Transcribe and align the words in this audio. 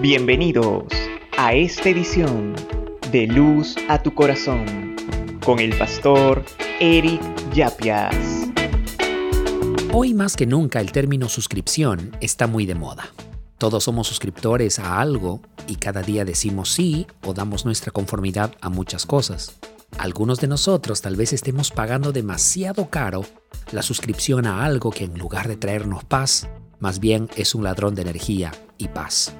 Bienvenidos 0.00 0.84
a 1.36 1.54
esta 1.54 1.88
edición 1.88 2.54
de 3.10 3.26
Luz 3.26 3.74
a 3.88 4.00
tu 4.00 4.14
Corazón 4.14 4.94
con 5.44 5.58
el 5.58 5.76
pastor 5.76 6.44
Eric 6.78 7.20
Yapias. 7.52 8.14
Hoy 9.92 10.14
más 10.14 10.36
que 10.36 10.46
nunca 10.46 10.80
el 10.80 10.92
término 10.92 11.28
suscripción 11.28 12.16
está 12.20 12.46
muy 12.46 12.64
de 12.64 12.76
moda. 12.76 13.12
Todos 13.58 13.82
somos 13.82 14.06
suscriptores 14.06 14.78
a 14.78 15.00
algo 15.00 15.40
y 15.66 15.74
cada 15.74 16.02
día 16.02 16.24
decimos 16.24 16.70
sí 16.70 17.08
o 17.24 17.34
damos 17.34 17.64
nuestra 17.64 17.90
conformidad 17.90 18.54
a 18.60 18.68
muchas 18.68 19.04
cosas. 19.04 19.58
Algunos 19.98 20.38
de 20.38 20.46
nosotros 20.46 21.00
tal 21.00 21.16
vez 21.16 21.32
estemos 21.32 21.72
pagando 21.72 22.12
demasiado 22.12 22.88
caro 22.88 23.24
la 23.72 23.82
suscripción 23.82 24.46
a 24.46 24.64
algo 24.64 24.92
que 24.92 25.04
en 25.04 25.18
lugar 25.18 25.48
de 25.48 25.56
traernos 25.56 26.04
paz, 26.04 26.48
más 26.78 27.00
bien 27.00 27.28
es 27.34 27.56
un 27.56 27.64
ladrón 27.64 27.96
de 27.96 28.02
energía 28.02 28.52
y 28.78 28.86
paz. 28.86 29.34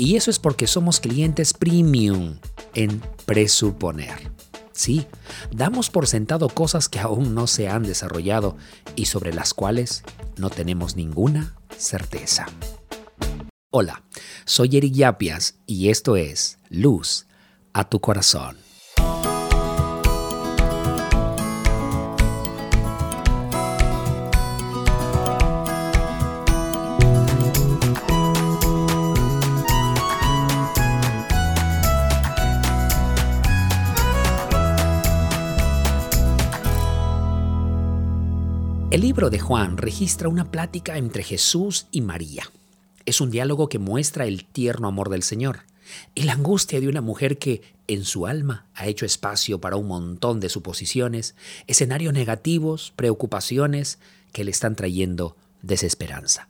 Y 0.00 0.16
eso 0.16 0.30
es 0.30 0.38
porque 0.38 0.66
somos 0.66 0.98
clientes 0.98 1.52
premium 1.52 2.38
en 2.72 3.02
presuponer. 3.26 4.32
Sí, 4.72 5.06
damos 5.52 5.90
por 5.90 6.06
sentado 6.06 6.48
cosas 6.48 6.88
que 6.88 6.98
aún 6.98 7.34
no 7.34 7.46
se 7.46 7.68
han 7.68 7.82
desarrollado 7.82 8.56
y 8.96 9.04
sobre 9.04 9.34
las 9.34 9.52
cuales 9.52 10.02
no 10.38 10.48
tenemos 10.48 10.96
ninguna 10.96 11.54
certeza. 11.76 12.46
Hola, 13.70 14.02
soy 14.46 14.78
Eric 14.78 14.94
Yapias 14.94 15.56
y 15.66 15.90
esto 15.90 16.16
es 16.16 16.56
Luz 16.70 17.26
a 17.74 17.90
tu 17.90 18.00
corazón. 18.00 18.56
El 38.90 39.02
libro 39.02 39.30
de 39.30 39.38
Juan 39.38 39.76
registra 39.76 40.28
una 40.28 40.50
plática 40.50 40.98
entre 40.98 41.22
Jesús 41.22 41.86
y 41.92 42.00
María. 42.00 42.50
Es 43.06 43.20
un 43.20 43.30
diálogo 43.30 43.68
que 43.68 43.78
muestra 43.78 44.26
el 44.26 44.44
tierno 44.44 44.88
amor 44.88 45.10
del 45.10 45.22
Señor 45.22 45.60
y 46.12 46.24
la 46.24 46.32
angustia 46.32 46.80
de 46.80 46.88
una 46.88 47.00
mujer 47.00 47.38
que 47.38 47.62
en 47.86 48.04
su 48.04 48.26
alma 48.26 48.66
ha 48.74 48.88
hecho 48.88 49.06
espacio 49.06 49.60
para 49.60 49.76
un 49.76 49.86
montón 49.86 50.40
de 50.40 50.48
suposiciones, 50.48 51.36
escenarios 51.68 52.12
negativos, 52.12 52.92
preocupaciones 52.96 54.00
que 54.32 54.42
le 54.42 54.50
están 54.50 54.74
trayendo 54.74 55.36
desesperanza. 55.62 56.48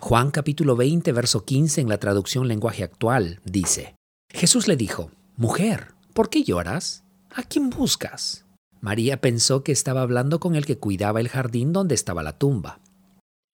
Juan 0.00 0.30
capítulo 0.30 0.76
20, 0.76 1.10
verso 1.12 1.46
15 1.46 1.80
en 1.80 1.88
la 1.88 1.96
traducción 1.96 2.48
lenguaje 2.48 2.84
actual 2.84 3.40
dice, 3.46 3.94
Jesús 4.28 4.68
le 4.68 4.76
dijo, 4.76 5.10
Mujer, 5.38 5.94
¿por 6.12 6.28
qué 6.28 6.44
lloras? 6.44 7.02
¿A 7.34 7.42
quién 7.44 7.70
buscas? 7.70 8.41
María 8.82 9.20
pensó 9.20 9.62
que 9.62 9.70
estaba 9.70 10.02
hablando 10.02 10.40
con 10.40 10.56
el 10.56 10.66
que 10.66 10.76
cuidaba 10.76 11.20
el 11.20 11.28
jardín 11.28 11.72
donde 11.72 11.94
estaba 11.94 12.24
la 12.24 12.36
tumba. 12.36 12.80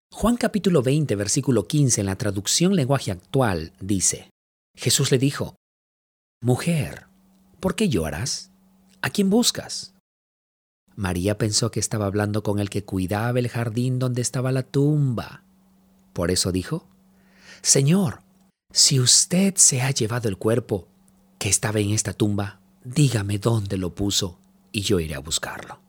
Juan 0.09 0.37
capítulo 0.37 0.81
20, 0.81 1.17
versículo 1.17 1.67
15 1.67 1.99
en 1.99 2.07
la 2.07 2.15
traducción 2.15 2.77
lenguaje 2.77 3.11
actual 3.11 3.73
dice, 3.81 4.29
Jesús 4.73 5.11
le 5.11 5.17
dijo, 5.17 5.57
Mujer, 6.41 7.07
¿por 7.59 7.75
qué 7.75 7.89
lloras? 7.89 8.51
¿A 9.01 9.09
quién 9.09 9.29
buscas? 9.29 9.93
María 10.95 11.37
pensó 11.37 11.71
que 11.71 11.81
estaba 11.81 12.05
hablando 12.05 12.41
con 12.41 12.59
el 12.59 12.69
que 12.69 12.85
cuidaba 12.85 13.37
el 13.37 13.49
jardín 13.49 13.99
donde 13.99 14.21
estaba 14.21 14.53
la 14.53 14.63
tumba. 14.63 15.43
Por 16.13 16.31
eso 16.31 16.53
dijo, 16.53 16.87
Señor, 17.61 18.21
si 18.71 18.97
usted 19.01 19.55
se 19.57 19.81
ha 19.81 19.91
llevado 19.91 20.29
el 20.29 20.37
cuerpo 20.37 20.87
que 21.37 21.49
estaba 21.49 21.79
en 21.79 21.89
esta 21.89 22.13
tumba, 22.13 22.61
dígame 22.85 23.39
dónde 23.39 23.75
lo 23.75 23.93
puso 23.93 24.39
y 24.71 24.81
yo 24.81 24.99
iré 24.99 25.15
a 25.15 25.19
buscarlo. 25.19 25.79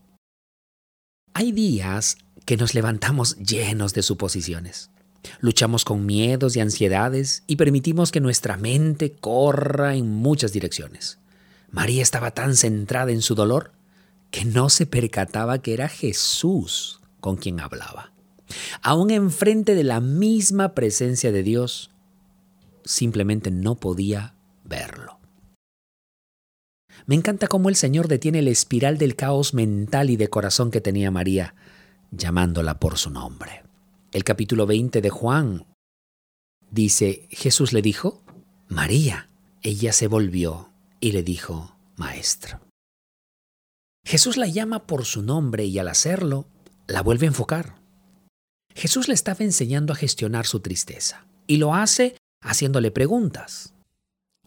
Hay 1.34 1.52
días 1.52 2.16
que 2.44 2.56
nos 2.56 2.74
levantamos 2.74 3.36
llenos 3.36 3.94
de 3.94 4.02
suposiciones. 4.02 4.90
Luchamos 5.40 5.84
con 5.84 6.06
miedos 6.06 6.56
y 6.56 6.60
ansiedades 6.60 7.42
y 7.46 7.56
permitimos 7.56 8.10
que 8.10 8.20
nuestra 8.20 8.56
mente 8.56 9.12
corra 9.12 9.94
en 9.94 10.10
muchas 10.10 10.52
direcciones. 10.52 11.18
María 11.70 12.02
estaba 12.02 12.30
tan 12.30 12.56
centrada 12.56 13.12
en 13.12 13.22
su 13.22 13.34
dolor 13.34 13.72
que 14.30 14.44
no 14.44 14.70
se 14.70 14.86
percataba 14.86 15.58
que 15.58 15.74
era 15.74 15.88
Jesús 15.88 17.00
con 17.20 17.36
quien 17.36 17.60
hablaba. 17.60 18.12
Aún 18.82 19.10
enfrente 19.10 19.74
de 19.74 19.84
la 19.84 20.00
misma 20.00 20.74
presencia 20.74 21.32
de 21.32 21.42
Dios, 21.42 21.90
simplemente 22.84 23.50
no 23.50 23.74
podía 23.74 24.34
verlo. 24.64 25.17
Me 27.08 27.14
encanta 27.14 27.48
cómo 27.48 27.70
el 27.70 27.76
Señor 27.76 28.06
detiene 28.06 28.42
la 28.42 28.50
espiral 28.50 28.98
del 28.98 29.16
caos 29.16 29.54
mental 29.54 30.10
y 30.10 30.16
de 30.16 30.28
corazón 30.28 30.70
que 30.70 30.82
tenía 30.82 31.10
María, 31.10 31.54
llamándola 32.10 32.78
por 32.78 32.98
su 32.98 33.08
nombre. 33.08 33.62
El 34.12 34.24
capítulo 34.24 34.66
20 34.66 35.00
de 35.00 35.08
Juan 35.08 35.66
dice, 36.70 37.26
Jesús 37.30 37.72
le 37.72 37.80
dijo, 37.80 38.22
María. 38.68 39.30
Ella 39.62 39.94
se 39.94 40.06
volvió 40.06 40.70
y 41.00 41.12
le 41.12 41.22
dijo, 41.22 41.78
Maestro. 41.96 42.60
Jesús 44.04 44.36
la 44.36 44.46
llama 44.46 44.86
por 44.86 45.06
su 45.06 45.22
nombre 45.22 45.64
y 45.64 45.78
al 45.78 45.88
hacerlo, 45.88 46.46
la 46.86 47.00
vuelve 47.00 47.24
a 47.24 47.28
enfocar. 47.28 47.80
Jesús 48.74 49.08
le 49.08 49.14
estaba 49.14 49.46
enseñando 49.46 49.94
a 49.94 49.96
gestionar 49.96 50.44
su 50.44 50.60
tristeza 50.60 51.26
y 51.46 51.56
lo 51.56 51.74
hace 51.74 52.18
haciéndole 52.42 52.90
preguntas. 52.90 53.72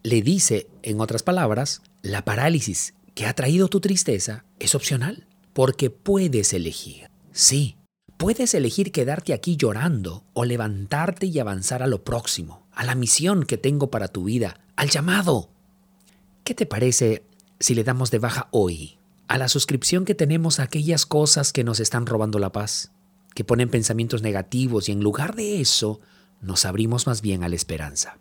Le 0.04 0.22
dice, 0.22 0.68
en 0.84 1.02
otras 1.02 1.24
palabras, 1.24 1.82
la 2.02 2.26
parálisis 2.26 2.94
que 3.14 3.26
ha 3.26 3.34
traído 3.34 3.68
tu 3.68 3.80
tristeza 3.80 4.46
es 4.60 4.76
opcional, 4.76 5.28
porque 5.54 5.90
puedes 5.90 6.54
elegir. 6.54 7.10
Sí, 7.32 7.78
puedes 8.18 8.54
elegir 8.54 8.92
quedarte 8.92 9.34
aquí 9.34 9.56
llorando 9.58 10.24
o 10.34 10.46
levantarte 10.46 11.28
y 11.28 11.40
avanzar 11.40 11.84
a 11.84 11.88
lo 11.88 12.04
próximo, 12.04 12.68
a 12.72 12.84
la 12.84 12.96
misión 12.96 13.44
que 13.44 13.58
tengo 13.58 13.92
para 13.92 14.08
tu 14.08 14.24
vida, 14.24 14.62
al 14.76 14.90
llamado. 14.90 15.50
¿Qué 16.44 16.54
te 16.54 16.66
parece 16.66 17.24
si 17.60 17.76
le 17.76 17.84
damos 17.84 18.12
de 18.12 18.20
baja 18.20 18.48
hoy 18.52 18.98
a 19.28 19.38
la 19.38 19.48
suscripción 19.48 20.04
que 20.04 20.16
tenemos 20.16 20.60
a 20.60 20.64
aquellas 20.64 21.06
cosas 21.06 21.54
que 21.54 21.64
nos 21.64 21.80
están 21.80 22.06
robando 22.06 22.40
la 22.40 22.52
paz, 22.52 22.92
que 23.36 23.44
ponen 23.44 23.70
pensamientos 23.70 24.22
negativos 24.22 24.90
y 24.90 24.92
en 24.92 25.02
lugar 25.02 25.36
de 25.36 25.62
eso 25.62 26.02
nos 26.42 26.66
abrimos 26.66 27.08
más 27.08 27.22
bien 27.22 27.44
a 27.44 27.50
la 27.50 27.56
esperanza? 27.56 28.18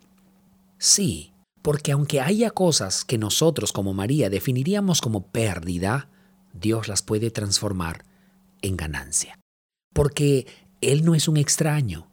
Sí, 0.77 1.33
porque 1.61 1.91
aunque 1.91 2.21
haya 2.21 2.51
cosas 2.51 3.05
que 3.05 3.17
nosotros 3.17 3.71
como 3.71 3.93
María 3.93 4.29
definiríamos 4.29 5.01
como 5.01 5.27
pérdida, 5.27 6.09
Dios 6.53 6.87
las 6.87 7.01
puede 7.01 7.31
transformar 7.31 8.03
en 8.61 8.77
ganancia. 8.77 9.39
Porque 9.93 10.47
Él 10.81 11.05
no 11.05 11.15
es 11.15 11.27
un 11.27 11.37
extraño. 11.37 12.07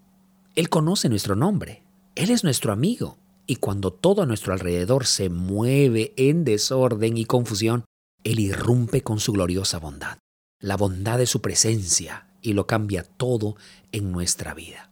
Él 0.54 0.68
conoce 0.68 1.08
nuestro 1.08 1.36
nombre. 1.36 1.82
Él 2.14 2.30
es 2.30 2.44
nuestro 2.44 2.72
amigo. 2.72 3.18
Y 3.46 3.56
cuando 3.56 3.92
todo 3.92 4.22
a 4.22 4.26
nuestro 4.26 4.52
alrededor 4.52 5.06
se 5.06 5.30
mueve 5.30 6.12
en 6.16 6.44
desorden 6.44 7.16
y 7.16 7.24
confusión, 7.24 7.84
Él 8.24 8.40
irrumpe 8.40 9.02
con 9.02 9.20
su 9.20 9.32
gloriosa 9.32 9.78
bondad, 9.78 10.18
la 10.60 10.76
bondad 10.76 11.16
de 11.16 11.26
su 11.26 11.40
presencia, 11.40 12.28
y 12.42 12.52
lo 12.52 12.66
cambia 12.66 13.04
todo 13.04 13.56
en 13.90 14.12
nuestra 14.12 14.52
vida. 14.52 14.90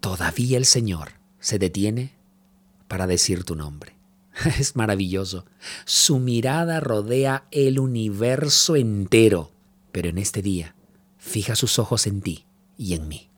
Todavía 0.00 0.58
el 0.58 0.64
Señor 0.64 1.12
se 1.40 1.58
detiene 1.58 2.13
para 2.94 3.08
decir 3.08 3.42
tu 3.42 3.56
nombre. 3.56 3.96
Es 4.60 4.76
maravilloso. 4.76 5.46
Su 5.84 6.20
mirada 6.20 6.78
rodea 6.78 7.48
el 7.50 7.80
universo 7.80 8.76
entero, 8.76 9.50
pero 9.90 10.10
en 10.10 10.18
este 10.18 10.42
día 10.42 10.76
fija 11.18 11.56
sus 11.56 11.80
ojos 11.80 12.06
en 12.06 12.20
ti 12.20 12.46
y 12.78 12.94
en 12.94 13.08
mí. 13.08 13.30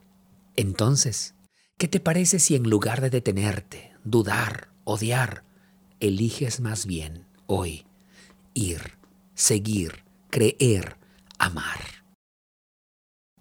Entonces, 0.57 1.37
¿qué 1.79 1.89
te 1.89 2.01
parece 2.01 2.39
si 2.39 2.55
en 2.55 2.69
lugar 2.69 3.01
de 3.01 3.09
detenerte, 3.09 3.93
dudar, 4.05 4.69
odiar, 4.85 5.43
eliges 6.01 6.61
más 6.61 6.85
bien 6.85 7.25
hoy 7.47 7.87
ir, 8.53 8.99
seguir, 9.35 10.05
creer, 10.29 10.99
amar? 11.39 11.81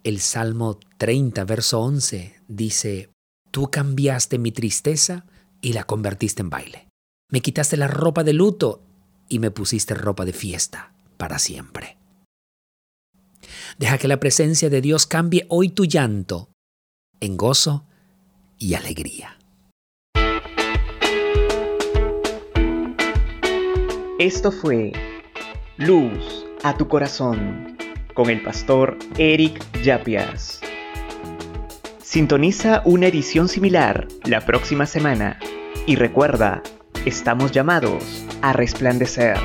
El 0.01 0.21
Salmo 0.21 0.79
30, 0.97 1.43
verso 1.43 1.81
11 1.81 2.41
dice, 2.47 3.09
Tú 3.51 3.69
cambiaste 3.69 4.39
mi 4.39 4.53
tristeza 4.53 5.25
y 5.65 5.73
la 5.73 5.83
convertiste 5.83 6.43
en 6.43 6.51
baile. 6.51 6.89
Me 7.31 7.41
quitaste 7.41 7.75
la 7.75 7.87
ropa 7.87 8.23
de 8.23 8.33
luto 8.33 8.83
y 9.27 9.39
me 9.39 9.49
pusiste 9.49 9.95
ropa 9.95 10.23
de 10.23 10.31
fiesta 10.31 10.93
para 11.17 11.39
siempre. 11.39 11.97
Deja 13.79 13.97
que 13.97 14.07
la 14.07 14.19
presencia 14.19 14.69
de 14.69 14.81
Dios 14.81 15.07
cambie 15.07 15.47
hoy 15.49 15.69
tu 15.69 15.85
llanto 15.85 16.49
en 17.19 17.35
gozo 17.35 17.83
y 18.59 18.75
alegría. 18.75 19.39
Esto 24.19 24.51
fue 24.51 24.91
Luz 25.77 26.45
a 26.61 26.77
tu 26.77 26.87
corazón 26.87 27.75
con 28.13 28.29
el 28.29 28.43
pastor 28.43 28.99
Eric 29.17 29.81
Yapias. 29.81 30.61
Sintoniza 32.15 32.81
una 32.85 33.07
edición 33.07 33.49
similar 33.49 34.07
la 34.23 34.39
próxima 34.39 34.85
semana 34.85 35.37
y 35.85 35.97
recuerda, 35.97 36.63
estamos 37.05 37.51
llamados 37.51 38.25
a 38.41 38.53
resplandecer. 38.53 39.35